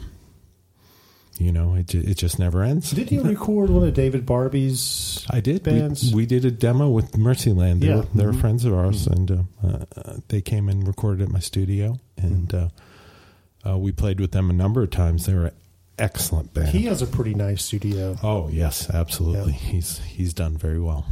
[1.38, 2.92] you know, it it just never ends.
[2.92, 5.26] Did you record one of David Barbe's?
[5.30, 5.64] I did.
[5.64, 6.12] bands?
[6.12, 7.82] We, we did a demo with Mercyland.
[7.82, 7.98] They Yeah.
[7.98, 8.42] were, they were Mhm.
[8.42, 13.68] friends of ours, and uh, uh, they came and recorded at my studio, and Mm-hmm.
[13.68, 15.26] uh, uh, we played with them a number of times.
[15.26, 15.52] They were
[16.00, 16.70] excellent band.
[16.70, 18.16] He has a pretty nice studio.
[18.24, 19.52] oh yes, absolutely.
[19.54, 19.58] Yeah.
[19.72, 21.06] He's he's done very well.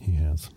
[0.00, 0.50] He has.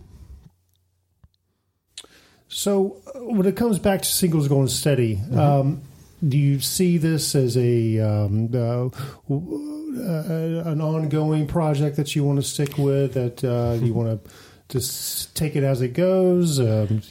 [2.47, 5.39] So uh, when it comes back to singles going steady, Mm-hmm.
[5.39, 5.81] um,
[6.27, 8.89] do you see this as a um, uh,
[9.29, 13.13] w- uh, an ongoing project that you want to stick with?
[13.13, 14.31] That uh, you want to
[14.69, 16.59] just take it as it goes?
[16.59, 17.01] Um,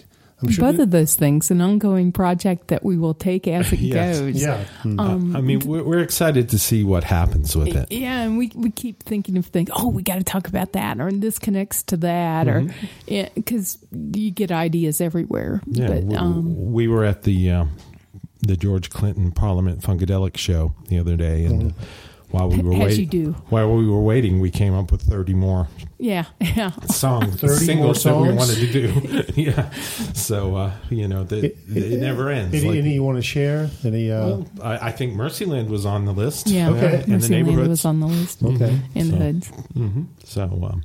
[0.51, 0.71] sure.
[0.73, 4.21] Both of those things, an ongoing project that we will take as it Yes.
[4.21, 4.41] goes.
[4.43, 4.65] yeah.
[4.83, 5.01] Hmm.
[5.01, 7.91] Um, I mean, we're, we're excited to see what happens with it.
[7.93, 9.71] Yeah, and we we keep thinking of things.
[9.73, 12.67] Oh, we got to talk about that, or this connects to that, or
[13.07, 15.61] because you get ideas everywhere.
[15.67, 15.83] Mm-hmm.
[15.83, 17.65] Yeah, but we, um, we were at the uh,
[18.43, 21.75] the George Clinton Parliament Funkadelic show the other day, and uh,
[22.35, 25.69] while we were As waiting, while we were waiting, we came up with thirty more
[25.99, 26.73] yeah, yeah.
[26.91, 29.23] songs, 30 singles more that we wanted to do.
[29.41, 29.71] yeah,
[30.15, 32.53] so uh, you know, the, it, it never ends.
[32.53, 33.71] Any, Like, any you want to share?
[33.85, 34.11] Any?
[34.11, 36.49] Uh, well, I, I think Mercyland was on the list.
[36.49, 37.05] Yeah, Okay.
[37.05, 37.69] in the Mercyland neighborhoods.
[37.69, 38.81] was on the list okay.
[38.97, 39.49] in the So- hoods.
[39.73, 40.83] hmm So, um,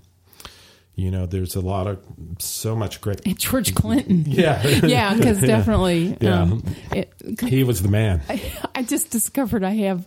[0.96, 1.98] you know, there's a lot of
[2.38, 3.26] so much great.
[3.26, 4.26] And George Clinton.
[4.28, 6.42] Yeah, Yeah, because definitely, Yeah.
[6.44, 8.22] um, it, he was the man.
[8.30, 8.40] I,
[8.76, 10.06] I just discovered I have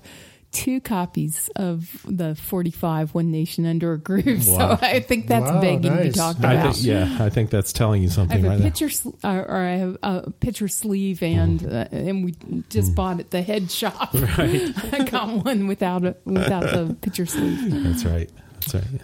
[0.52, 4.46] two copies of the 45 One Nation Under a Groove.
[4.46, 4.76] Wow.
[4.76, 6.14] So I think that's Wow, begging to be nice.
[6.16, 6.74] talked I about.
[6.74, 8.70] think, yeah, I think that's telling you I something have right a there.
[8.70, 11.96] picture, sl- uh, or I have a picture sleeve, and Mm-hmm.
[11.96, 12.34] uh, and we
[12.70, 14.10] just bought at the head shop.
[14.14, 17.82] I got one without a, without the picture sleeve.
[17.84, 18.30] That's right.
[18.60, 19.00] That's right.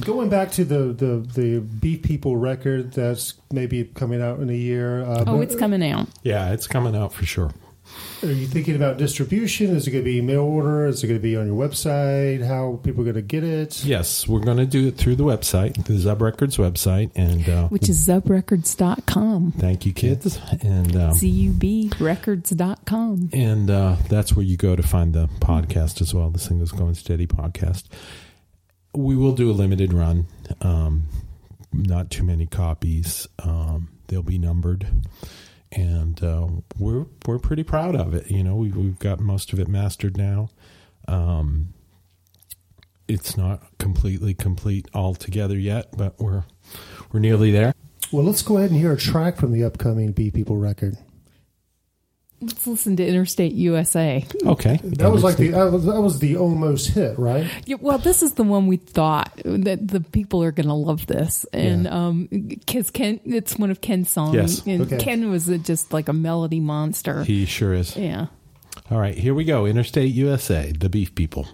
[0.00, 4.54] Going back to the, the, the Beef People record that's maybe coming out in a
[4.54, 5.02] year.
[5.04, 6.08] Uh, Oh, it's coming out.
[6.22, 7.52] Yeah, it's coming out for sure.
[8.22, 9.74] Are you thinking about distribution?
[9.74, 10.86] Is it going to be mail order?
[10.86, 12.46] Is it going to be on your website?
[12.46, 13.84] How people are going to get it?
[13.84, 17.66] Yes, we're going to do it through the website, the Zub Records website, and uh,
[17.68, 19.52] Which is zubrecords.com.
[19.58, 23.30] thank you, kids, and um, Z-U-B records.com.
[23.32, 26.94] and uh, that's where you go to find the podcast as well, the Singles Going
[26.94, 27.84] Steady podcast.
[28.94, 30.26] We will do a limited run,
[30.60, 31.04] um,
[31.72, 33.26] not too many copies.
[33.42, 34.86] Um, they'll be numbered,
[35.72, 36.46] and uh,
[36.78, 38.30] we're we're pretty proud of it.
[38.30, 40.50] You know, we, we've got most of it mastered now.
[41.08, 41.74] Um,
[43.08, 46.44] it's not completely complete altogether yet, but we're
[47.10, 47.74] we're nearly there.
[48.10, 50.96] Well, let's go ahead and hear a track from the upcoming Beef People record.
[52.42, 54.26] Let's listen to Interstate USA.
[54.44, 57.46] Okay, That was like the that was, that was the almost hit, right?
[57.66, 61.06] Yeah, well, this is the one we thought that the people are going to love
[61.06, 61.90] this, and Yeah.
[62.06, 64.62] um 'cause because Ken, it's one of Ken's songs, Yes.
[64.66, 64.98] and Okay.
[64.98, 67.22] Ken was a, just like a melody monster.
[67.24, 67.96] he sure is.
[67.96, 68.26] yeah.
[68.90, 69.64] All right, here we go.
[69.66, 71.46] Interstate USA, the Beef People.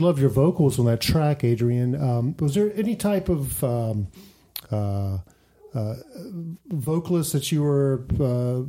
[0.00, 1.94] Loved your vocals on that track, Adrienne.
[1.94, 4.08] Um, was there any type of um,
[4.70, 5.18] uh,
[5.74, 5.94] uh,
[6.68, 8.62] vocalist that you were uh,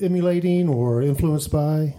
[0.00, 1.96] emulating or influenced by?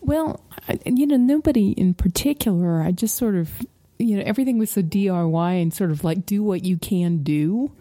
[0.00, 2.82] Well, I, you know, nobody in particular.
[2.82, 3.62] I just sort of,
[3.98, 7.72] you know, everything was so DIY and sort of like do what you can do.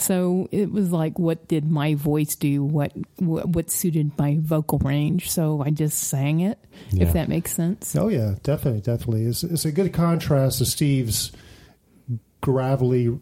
[0.00, 2.62] So it was like, what did my voice do?
[2.62, 5.28] What what, what suited my vocal range?
[5.30, 6.58] So I just sang it.
[6.90, 7.02] Yeah.
[7.04, 7.96] If that makes sense.
[7.96, 9.24] Oh yeah, definitely, definitely.
[9.24, 11.32] It's, it's a good contrast to Steve's
[12.40, 13.18] gravelly,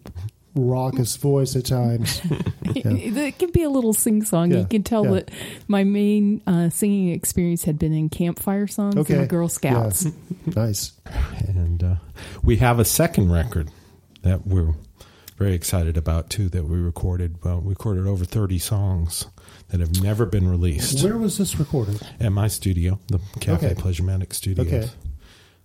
[0.54, 2.20] raucous voice at times.
[2.74, 4.50] It, it can be a little sing song.
[4.50, 5.12] Yeah, You can tell yeah.
[5.12, 5.30] that
[5.66, 9.14] my main uh, singing experience had been in campfire songs Okay.
[9.14, 10.04] and the Girl Scouts.
[10.04, 10.12] Yeah.
[10.54, 10.92] nice.
[11.48, 11.94] and uh,
[12.42, 13.70] we have a second record
[14.22, 14.74] that we're
[15.36, 16.48] very excited about too.
[16.48, 17.36] That we recorded.
[17.44, 19.26] Well, we recorded over thirty songs
[19.68, 22.00] that have never been released Where was this recorded?
[22.20, 23.74] at my studio, the Cafe Okay.
[23.80, 24.66] Pleasurematic Studios.
[24.66, 24.88] Okay.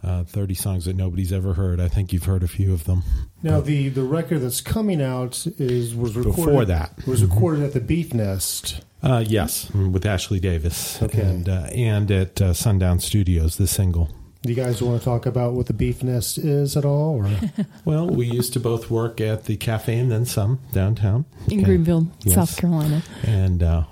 [0.03, 1.79] Uh, thirty songs that nobody's ever heard.
[1.79, 3.03] I think you've heard a few of them.
[3.43, 7.05] Now the the record that's coming out is was recorded Before that.
[7.05, 8.81] was recorded at the Beef Nest.
[9.03, 11.21] Uh, yes, with Ashley Davis Okay.
[11.21, 14.10] and uh, and at uh, Sundown Studios, the single.
[14.43, 17.15] Do you guys want to talk about what the Beef Nest is at all?
[17.23, 17.30] Or
[17.86, 21.65] Well, we used to both work at the cafe and then some downtown In And-
[21.65, 22.36] Greenville, Yes.
[22.36, 23.04] South Carolina.
[23.23, 23.84] and uh,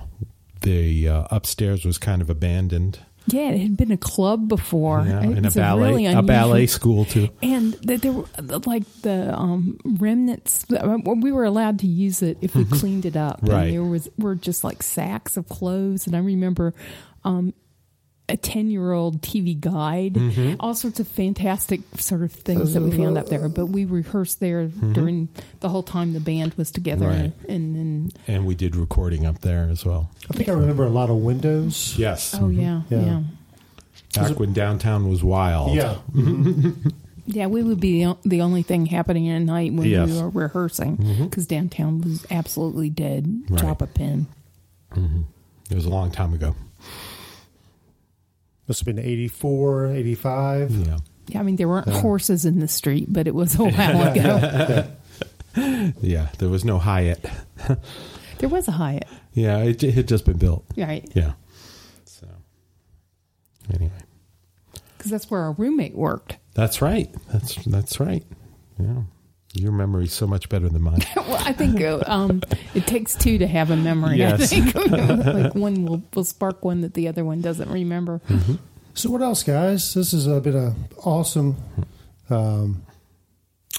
[0.61, 2.99] the uh, upstairs was kind of abandoned.
[3.27, 5.03] Yeah, it had been a club before.
[5.05, 7.29] Yeah, and a was ballet, really a ballet school too.
[7.43, 10.65] And th- there were uh, like the um, remnants.
[10.71, 13.37] uh, We were allowed to use it if we cleaned it up.
[13.43, 13.65] Right.
[13.65, 16.07] And there was were just like sacks of clothes.
[16.07, 16.73] And I remember
[17.23, 17.53] um,
[18.29, 20.55] a ten year old TV guide, Mm-hmm.
[20.59, 23.49] all sorts of fantastic sort of things that we found up there.
[23.49, 27.21] But we rehearsed there during the whole time the band was together, Mm-hmm.
[27.21, 27.33] Right.
[27.49, 30.09] and then And we did recording up there as well.
[30.29, 31.95] I think I remember a lot of windows.
[31.97, 33.01] Yes, oh yeah, Yeah.
[33.01, 33.21] yeah.
[34.27, 35.75] back when downtown was wild.
[35.75, 35.97] Yeah.
[37.31, 40.09] Yeah, we would be the the only thing happening at night when Yes.
[40.09, 40.95] we were rehearsing
[41.29, 43.43] because downtown was absolutely dead.
[43.49, 43.59] Right.
[43.61, 44.25] Drop a pin.
[44.95, 46.55] it was a long time ago.
[48.69, 50.71] Must have been 84, 85.
[50.71, 54.11] Yeah, Yeah, I mean there weren't horses in the street, but it was a while
[54.11, 54.87] ago.
[56.01, 56.27] yeah.
[56.37, 57.25] There was no Hyatt.
[58.37, 60.63] there was a Hyatt, Yeah, it, it had just been built.
[60.77, 61.09] right?
[61.15, 61.33] Yeah.
[62.05, 62.27] So
[63.73, 63.91] anyway,
[64.97, 66.37] Because that's where our roommate worked.
[66.53, 67.13] that's right.
[67.33, 68.23] That's that's right.
[68.79, 69.01] Yeah,
[69.59, 70.99] your memory is so much better than mine.
[71.15, 72.41] Well, I think uh, um,
[72.73, 74.17] it takes two to have a memory.
[74.17, 74.41] Yes.
[74.41, 74.75] I think
[75.25, 78.19] like one will, will spark one that the other one doesn't remember.
[78.95, 79.93] So what else, guys?
[79.93, 81.57] This has uh, been a awesome
[82.31, 82.81] um,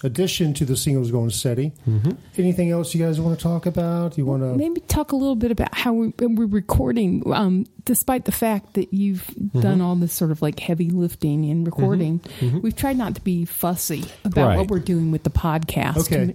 [0.03, 1.73] addition to the singles going steady.
[1.89, 2.13] Mm-hmm.
[2.39, 4.17] Anything else you guys want to talk about?
[4.17, 4.55] You want to?
[4.57, 8.93] Maybe talk a little bit about how we, we're recording, um, despite the fact that
[8.95, 9.27] you've
[9.61, 12.21] done all this sort of like heavy lifting and recording.
[12.63, 14.57] We've tried not to be fussy about Right.
[14.59, 15.99] what we're doing with the podcast.
[15.99, 16.35] Okay.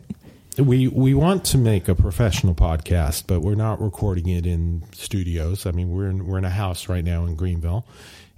[0.58, 5.66] we we want to make a professional podcast, but we're not recording it in studios.
[5.66, 7.86] I mean, we're in, we're in a house right now in Greenville,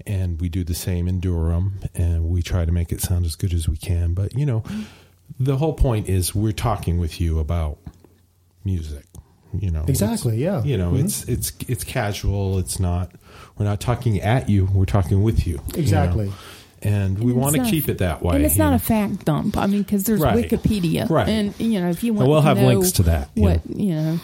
[0.08, 3.36] and we do the same in Durham, and we try to make it sound as
[3.36, 4.14] good as we can.
[4.14, 4.64] But you know,
[5.40, 7.78] the whole point is we're talking with you about
[8.64, 9.06] music.
[9.58, 10.62] You know, Exactly, yeah.
[10.64, 11.06] You know, Mhm.
[11.06, 12.60] it's it's it's casual.
[12.60, 13.12] It's not.
[13.58, 14.66] We're not talking at you.
[14.66, 15.62] We're talking with you.
[15.76, 16.34] you know.
[16.82, 16.92] Exactly.
[16.92, 18.36] And we And want to keep it that way.
[18.36, 18.76] And it's not know.
[18.76, 19.58] a fact dump.
[19.58, 20.50] I mean, because there's Right.
[20.50, 21.28] Wikipedia, Right.
[21.28, 23.44] And you know, if you want, And we'll to have know links to that, you
[23.44, 24.20] What you know,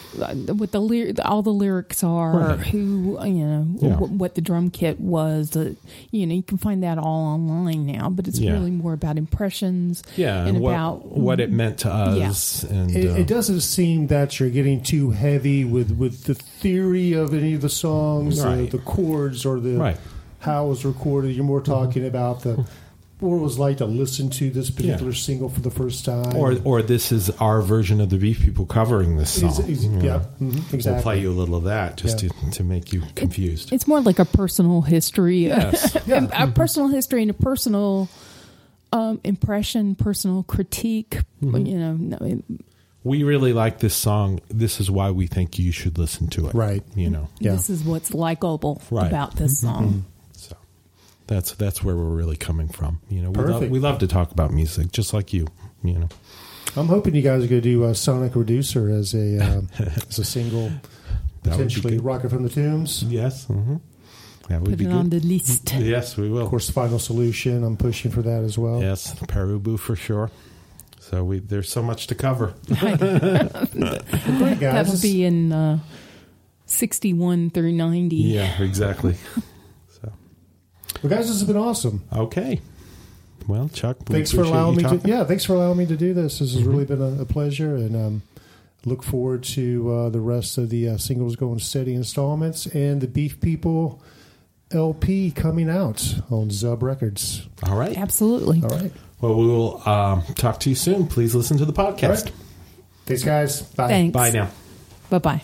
[0.54, 2.60] what the lyric, all the lyrics are, Right.
[2.68, 3.96] who you know, Yeah.
[3.98, 5.56] what, what the drum kit was.
[5.56, 5.74] Uh,
[6.12, 8.10] you know, you can find that all online now.
[8.10, 8.54] But it's Yeah.
[8.54, 10.04] really more about impressions.
[10.16, 12.64] yeah, and, and what, about what it meant to us.
[12.70, 12.76] Yeah.
[12.78, 17.14] And It, uh, it doesn't seem that you're getting too heavy with, with the theory
[17.14, 18.70] of any of the songs, Right.
[18.70, 19.98] the, the chords, or the Right.
[20.44, 21.36] How it was recorded.
[21.36, 22.66] You're more talking about the
[23.20, 25.18] what it was like to listen to this particular Yeah.
[25.18, 26.36] single for the first time.
[26.36, 29.54] or or this is our version of the Beef People covering this song.
[29.70, 30.04] ex- you know.
[30.04, 30.92] yeah, mhm, exactly.
[30.92, 32.30] We'll play you a little of that just Yeah.
[32.44, 33.72] to, to make you confused.
[33.72, 35.96] It's more like a personal history, Yes.
[36.08, 36.28] Yeah.
[36.34, 38.10] a personal history and a personal
[38.92, 41.18] um, impression, personal critique.
[41.42, 41.66] Mm-hmm.
[41.66, 42.44] You know, no, it-
[43.06, 44.40] we really like this song.
[44.50, 46.54] This is why we think you should listen to it.
[46.54, 46.84] Right.
[46.96, 47.28] You know.
[47.40, 47.52] Yeah.
[47.54, 49.08] this is what's likable Right.
[49.08, 50.06] about this song.
[51.30, 53.00] So that's that's where we're really coming from.
[53.10, 55.48] You know, we love, we love to talk about music, just like you.
[55.84, 56.10] You know.
[56.76, 60.20] I'm hoping you guys are going to do uh, "Sonic Reducer" as a um, as
[60.20, 62.06] a single, That would be potentially good.
[62.06, 63.46] "Rocket from the Tombs." Yes.
[63.46, 63.76] hmm
[64.50, 65.74] That would Put be it on the list.
[65.80, 66.44] Yes, we will.
[66.44, 68.82] Of course, "Final Solution." I'm pushing for that as well.
[68.82, 70.30] Yes, Pere Ubu for sure.
[71.00, 72.54] So we there's so much to cover.
[72.68, 74.90] Great That guys.
[74.92, 75.80] would be in uh,
[76.66, 78.16] 61 through 90.
[78.16, 79.16] Yeah, exactly.
[81.04, 82.02] So well, guys, this has been awesome.
[82.16, 82.62] okay.
[83.46, 85.08] Well, Chuck, we thanks for allowing you me to.
[85.10, 86.40] Yeah, thanks for allowing me to do this.
[86.40, 88.22] This has really been a, a pleasure, and um,
[88.86, 93.08] look forward to uh, the rest of the uh, singles going steady installments and the
[93.10, 94.02] Beef People
[94.72, 97.46] LP coming out on Zub Records.
[97.64, 97.98] All right.
[97.98, 98.64] Absolutely.
[98.64, 101.08] All right, Well, we will um, talk to you soon.
[101.08, 102.24] Please listen to the podcast.
[102.24, 102.32] right.
[103.06, 103.62] Thanks, guys.
[103.62, 103.90] Bye.
[103.90, 104.14] Thanks.
[104.14, 104.50] Bye now.
[105.10, 105.44] Bye bye.